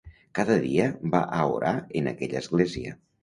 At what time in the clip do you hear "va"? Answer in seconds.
1.15-1.19